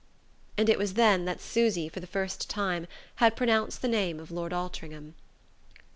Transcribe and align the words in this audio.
And 0.57 0.67
it 0.67 0.79
was 0.79 0.95
then 0.95 1.25
that 1.25 1.39
Susy, 1.39 1.87
for 1.87 1.99
the 1.99 2.07
first 2.07 2.49
time, 2.49 2.87
had 3.17 3.35
pronounced 3.35 3.83
the 3.83 3.87
name 3.87 4.19
of 4.19 4.31
Lord 4.31 4.51
Altringham. 4.51 5.13